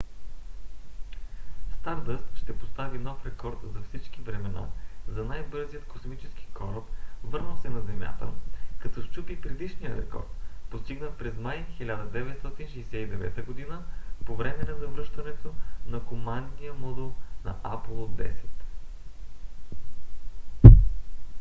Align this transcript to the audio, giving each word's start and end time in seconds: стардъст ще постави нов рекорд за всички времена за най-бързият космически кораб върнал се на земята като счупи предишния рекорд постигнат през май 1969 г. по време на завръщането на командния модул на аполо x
стардъст 1.79 2.25
ще 2.35 2.57
постави 2.57 2.97
нов 2.97 3.25
рекорд 3.25 3.57
за 3.73 3.81
всички 3.81 4.21
времена 4.21 4.67
за 5.07 5.23
най-бързият 5.23 5.85
космически 5.85 6.47
кораб 6.53 6.83
върнал 7.23 7.57
се 7.57 7.69
на 7.69 7.81
земята 7.81 8.29
като 8.79 9.03
счупи 9.03 9.41
предишния 9.41 9.97
рекорд 9.97 10.27
постигнат 10.69 11.17
през 11.17 11.37
май 11.37 11.65
1969 11.79 13.35
г. 13.69 13.79
по 14.25 14.35
време 14.35 14.63
на 14.63 14.75
завръщането 14.75 15.53
на 15.87 16.03
командния 16.05 16.73
модул 16.73 17.13
на 17.45 17.55
аполо 17.63 18.07
x 18.07 18.31